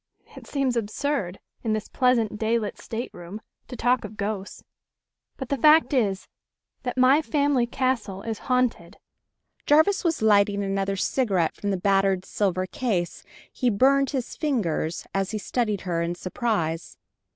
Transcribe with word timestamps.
It 0.35 0.47
seems 0.47 0.75
absurd 0.75 1.39
in 1.63 1.73
this 1.73 1.87
pleasant 1.87 2.39
day 2.39 2.57
lit 2.57 2.79
stateroom 2.79 3.39
to 3.67 3.75
talk 3.75 4.03
of 4.03 4.17
ghosts. 4.17 4.63
But 5.37 5.49
the 5.49 5.59
fact 5.59 5.93
is 5.93 6.27
that 6.81 6.97
my 6.97 7.21
family 7.21 7.67
castle 7.67 8.23
is 8.23 8.39
haunted." 8.49 8.97
Jarvis 9.67 10.03
was 10.03 10.23
lighting 10.23 10.63
another 10.63 10.95
cigarette 10.95 11.55
from 11.55 11.69
the 11.69 11.77
battered 11.77 12.25
silver 12.25 12.65
case; 12.65 13.23
he 13.53 13.69
burned 13.69 14.09
his 14.09 14.35
fingers, 14.35 15.05
as 15.13 15.29
he 15.29 15.37
studied 15.37 15.81
her, 15.81 16.01
in 16.01 16.15
surprise. 16.15 16.97